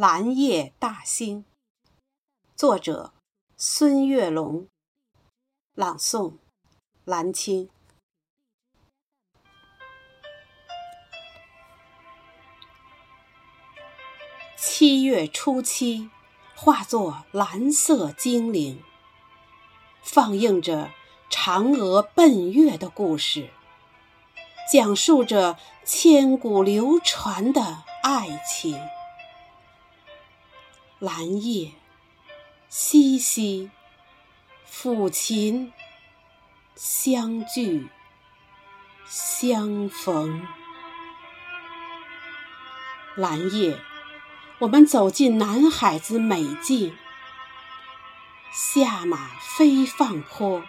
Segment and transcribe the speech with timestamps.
[0.00, 1.44] 蓝夜大兴，
[2.54, 3.12] 作者
[3.56, 4.68] 孙月龙，
[5.74, 6.34] 朗诵
[7.04, 7.68] 蓝青。
[14.56, 16.08] 七月初七，
[16.54, 18.80] 化作蓝色精灵，
[20.00, 20.92] 放映着
[21.28, 23.50] 嫦娥奔月的故事，
[24.72, 28.80] 讲述着千古流传的爱情。
[31.00, 31.70] 蓝夜，
[32.68, 33.70] 淅淅，
[34.68, 35.72] 抚琴，
[36.74, 37.86] 相聚，
[39.06, 40.44] 相逢。
[43.14, 43.78] 蓝夜，
[44.58, 46.92] 我们走进南海子美境，
[48.50, 50.64] 下马飞放坡，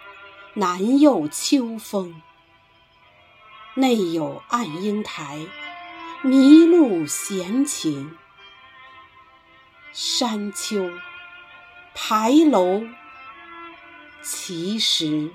[0.54, 2.22] 南又秋风。
[3.74, 5.40] 内有暗英台，
[6.22, 8.16] 迷路闲情。
[9.92, 10.88] 山丘、
[11.94, 12.82] 牌楼、
[14.22, 15.30] 奇石、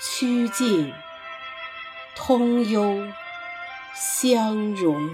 [0.00, 0.92] 曲径、
[2.14, 3.08] 通幽、
[3.94, 5.10] 相融。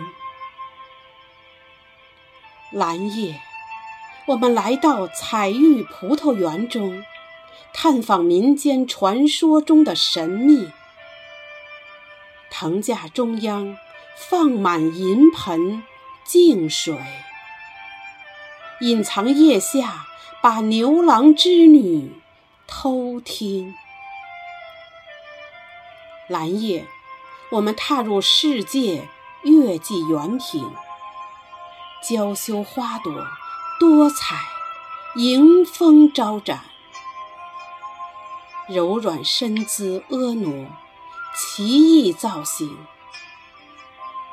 [2.71, 3.41] 蓝夜，
[4.27, 7.03] 我们来到彩玉葡萄园中，
[7.73, 10.71] 探访民间传说中的神秘。
[12.51, 13.79] 藤架中央
[14.15, 15.83] 放满银盆
[16.25, 16.95] 净水。
[18.83, 20.09] 隐藏腋下，
[20.43, 22.21] 把牛郎织女
[22.67, 23.77] 偷听。
[26.27, 26.89] 蓝夜，
[27.53, 29.09] 我们踏入世界
[29.45, 30.69] 月季园庭，
[32.03, 33.25] 娇羞花朵
[33.79, 34.35] 多彩，
[35.15, 36.65] 迎风招展，
[38.69, 40.69] 柔软身姿婀娜，
[41.37, 42.77] 奇异造型。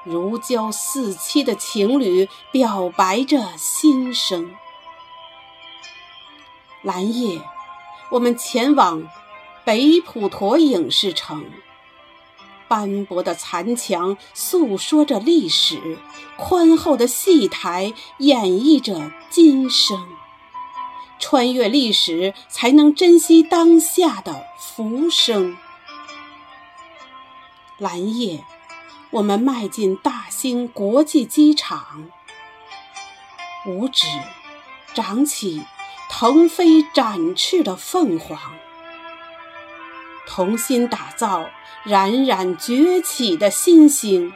[0.04, 4.56] 如胶似漆的情侣表白着心声。
[6.82, 7.42] 蓝夜，
[8.12, 9.08] 我们前往
[9.66, 11.46] 北普陀影视城，
[12.68, 15.98] 斑驳的残墙诉说着历史，
[16.38, 20.08] 宽厚的戏台演绎着今生。
[21.20, 25.58] 穿越历史，才能珍惜当下的浮生。
[27.78, 28.46] 蓝夜。
[29.12, 32.12] 我们迈进大兴国际机场，
[33.66, 34.06] 五指
[34.94, 35.64] 长起
[36.12, 38.38] 腾飞展翅的凤凰，
[40.28, 41.50] 同心打造
[41.84, 44.32] 冉冉崛起的新星，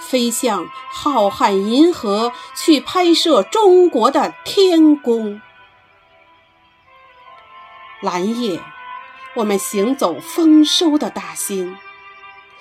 [0.00, 5.40] 飞向浩瀚银河，去拍摄中国的天宫。
[8.00, 8.60] 蓝夜，
[9.36, 11.78] 我们行走丰收的大兴。